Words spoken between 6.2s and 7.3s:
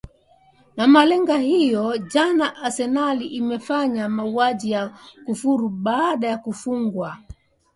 ya kuwafunga lyton oren